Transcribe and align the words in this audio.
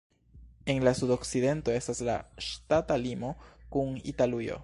En 0.71 0.79
la 0.87 0.93
sudokcidento 0.99 1.75
estas 1.81 2.01
la 2.09 2.17
ŝtata 2.47 2.99
limo 3.05 3.33
kun 3.77 3.95
Italujo. 4.15 4.59